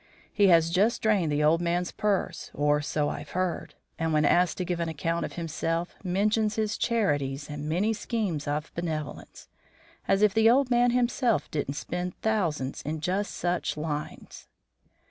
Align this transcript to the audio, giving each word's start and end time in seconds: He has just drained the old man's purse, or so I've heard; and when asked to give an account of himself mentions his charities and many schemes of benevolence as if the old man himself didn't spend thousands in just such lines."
He 0.33 0.47
has 0.47 0.71
just 0.71 1.03
drained 1.03 1.31
the 1.31 1.43
old 1.43 1.61
man's 1.61 1.91
purse, 1.91 2.49
or 2.55 2.81
so 2.81 3.07
I've 3.07 3.29
heard; 3.37 3.75
and 3.99 4.11
when 4.11 4.25
asked 4.25 4.57
to 4.57 4.65
give 4.65 4.79
an 4.79 4.89
account 4.89 5.25
of 5.25 5.33
himself 5.33 5.93
mentions 6.03 6.55
his 6.55 6.75
charities 6.75 7.47
and 7.51 7.69
many 7.69 7.93
schemes 7.93 8.47
of 8.47 8.71
benevolence 8.73 9.47
as 10.07 10.23
if 10.23 10.33
the 10.33 10.49
old 10.49 10.71
man 10.71 10.89
himself 10.89 11.51
didn't 11.51 11.75
spend 11.75 12.15
thousands 12.23 12.81
in 12.81 12.99
just 12.99 13.35
such 13.35 13.77
lines." 13.77 14.47